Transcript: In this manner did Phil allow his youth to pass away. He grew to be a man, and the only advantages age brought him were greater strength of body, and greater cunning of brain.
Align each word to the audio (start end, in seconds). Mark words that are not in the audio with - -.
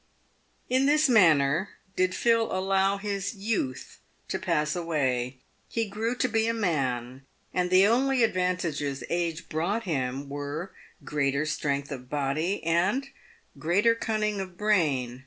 In 0.67 0.87
this 0.87 1.07
manner 1.07 1.69
did 1.95 2.15
Phil 2.15 2.51
allow 2.51 2.97
his 2.97 3.35
youth 3.35 3.99
to 4.29 4.39
pass 4.39 4.75
away. 4.75 5.37
He 5.69 5.85
grew 5.87 6.15
to 6.15 6.27
be 6.27 6.47
a 6.47 6.55
man, 6.55 7.23
and 7.53 7.69
the 7.69 7.85
only 7.85 8.23
advantages 8.23 9.03
age 9.11 9.47
brought 9.47 9.83
him 9.83 10.27
were 10.27 10.71
greater 11.03 11.45
strength 11.45 11.91
of 11.91 12.09
body, 12.09 12.63
and 12.63 13.09
greater 13.59 13.93
cunning 13.93 14.41
of 14.41 14.57
brain. 14.57 15.19